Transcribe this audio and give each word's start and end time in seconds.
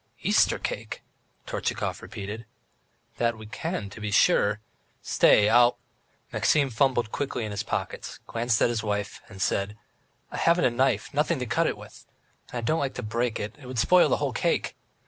"Easter 0.23 0.57
cake?" 0.57 1.03
Tortchakov 1.45 2.01
repeated, 2.01 2.47
"That 3.17 3.37
we 3.37 3.45
can, 3.45 3.87
to 3.91 4.01
be 4.01 4.09
sure.... 4.09 4.59
Stay, 5.03 5.47
I'll...." 5.47 5.77
Maxim 6.33 6.71
fumbled 6.71 7.11
quickly 7.11 7.45
in 7.45 7.51
his 7.51 7.61
pockets, 7.61 8.19
glanced 8.25 8.59
at 8.63 8.69
his 8.69 8.81
wife, 8.81 9.21
and 9.29 9.39
said: 9.39 9.77
"I 10.31 10.37
haven't 10.37 10.65
a 10.65 10.71
knife, 10.71 11.13
nothing 11.13 11.37
to 11.37 11.45
cut 11.45 11.67
it 11.67 11.77
with. 11.77 12.07
And 12.49 12.57
I 12.57 12.61
don't 12.61 12.79
like 12.79 12.95
to 12.95 13.03
break 13.03 13.39
it, 13.39 13.55
it 13.59 13.67
would 13.67 13.77
spoil 13.77 14.09
the 14.09 14.17
whole 14.17 14.33
cake. 14.33 14.75